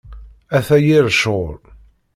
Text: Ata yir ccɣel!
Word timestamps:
Ata 0.57 0.77
yir 0.85 1.05
ccɣel! 1.15 1.59